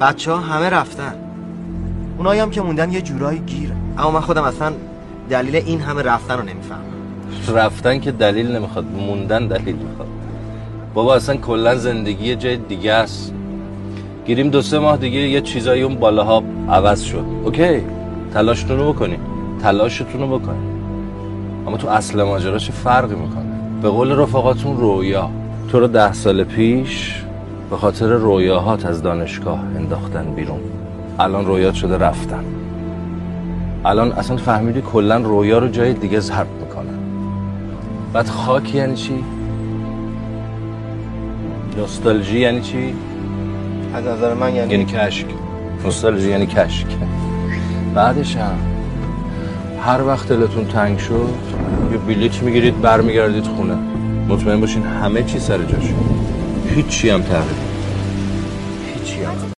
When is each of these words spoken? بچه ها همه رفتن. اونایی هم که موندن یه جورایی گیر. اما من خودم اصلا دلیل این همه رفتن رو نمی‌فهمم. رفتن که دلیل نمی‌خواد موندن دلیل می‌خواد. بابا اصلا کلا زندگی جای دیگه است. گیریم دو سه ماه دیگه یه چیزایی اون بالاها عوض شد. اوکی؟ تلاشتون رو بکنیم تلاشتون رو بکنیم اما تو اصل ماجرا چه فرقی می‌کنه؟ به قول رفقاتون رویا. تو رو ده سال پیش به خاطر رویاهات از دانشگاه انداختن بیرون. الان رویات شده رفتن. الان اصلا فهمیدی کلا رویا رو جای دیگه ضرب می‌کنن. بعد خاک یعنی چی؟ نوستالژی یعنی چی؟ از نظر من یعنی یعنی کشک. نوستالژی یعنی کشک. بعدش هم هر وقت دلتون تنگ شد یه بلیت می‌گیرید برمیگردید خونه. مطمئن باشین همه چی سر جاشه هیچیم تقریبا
بچه 0.00 0.32
ها 0.32 0.38
همه 0.38 0.70
رفتن. 0.70 1.14
اونایی 2.18 2.40
هم 2.40 2.50
که 2.50 2.62
موندن 2.62 2.92
یه 2.92 3.02
جورایی 3.02 3.38
گیر. 3.38 3.72
اما 3.98 4.10
من 4.10 4.20
خودم 4.20 4.42
اصلا 4.42 4.72
دلیل 5.30 5.56
این 5.56 5.80
همه 5.80 6.02
رفتن 6.02 6.34
رو 6.34 6.42
نمی‌فهمم. 6.42 6.82
رفتن 7.54 8.00
که 8.00 8.12
دلیل 8.12 8.56
نمی‌خواد 8.56 8.84
موندن 8.84 9.46
دلیل 9.46 9.76
می‌خواد. 9.76 10.08
بابا 10.94 11.14
اصلا 11.14 11.36
کلا 11.36 11.74
زندگی 11.74 12.36
جای 12.36 12.56
دیگه 12.56 12.92
است. 12.92 13.32
گیریم 14.26 14.50
دو 14.50 14.62
سه 14.62 14.78
ماه 14.78 14.96
دیگه 14.96 15.18
یه 15.18 15.40
چیزایی 15.40 15.82
اون 15.82 15.94
بالاها 15.94 16.42
عوض 16.68 17.02
شد. 17.02 17.24
اوکی؟ 17.44 17.80
تلاشتون 18.34 18.78
رو 18.78 18.92
بکنیم 18.92 19.20
تلاشتون 19.62 20.20
رو 20.20 20.38
بکنیم 20.38 20.76
اما 21.66 21.76
تو 21.76 21.88
اصل 21.88 22.22
ماجرا 22.22 22.58
چه 22.58 22.72
فرقی 22.72 23.14
می‌کنه؟ 23.14 23.44
به 23.82 23.88
قول 23.88 24.18
رفقاتون 24.18 24.76
رویا. 24.76 25.30
تو 25.68 25.80
رو 25.80 25.86
ده 25.86 26.12
سال 26.12 26.44
پیش 26.44 27.22
به 27.70 27.76
خاطر 27.76 28.08
رویاهات 28.08 28.86
از 28.86 29.02
دانشگاه 29.02 29.60
انداختن 29.76 30.24
بیرون. 30.36 30.60
الان 31.18 31.46
رویات 31.46 31.74
شده 31.74 31.98
رفتن. 31.98 32.44
الان 33.84 34.12
اصلا 34.12 34.36
فهمیدی 34.36 34.80
کلا 34.80 35.16
رویا 35.16 35.58
رو 35.58 35.68
جای 35.68 35.92
دیگه 35.92 36.20
ضرب 36.20 36.46
می‌کنن. 36.60 36.98
بعد 38.12 38.28
خاک 38.28 38.74
یعنی 38.74 38.96
چی؟ 38.96 39.24
نوستالژی 41.76 42.40
یعنی 42.40 42.60
چی؟ 42.60 42.94
از 43.94 44.04
نظر 44.04 44.34
من 44.34 44.54
یعنی 44.54 44.72
یعنی 44.72 44.84
کشک. 44.84 45.26
نوستالژی 45.84 46.30
یعنی 46.30 46.46
کشک. 46.46 46.86
بعدش 47.94 48.36
هم 48.36 48.58
هر 49.80 50.02
وقت 50.02 50.28
دلتون 50.28 50.64
تنگ 50.64 50.98
شد 50.98 51.28
یه 51.92 51.98
بلیت 51.98 52.42
می‌گیرید 52.42 52.80
برمیگردید 52.80 53.44
خونه. 53.44 53.74
مطمئن 54.28 54.60
باشین 54.60 54.82
همه 54.82 55.22
چی 55.22 55.38
سر 55.38 55.58
جاشه 55.58 55.94
هیچیم 56.76 57.22
تقریبا 57.22 57.75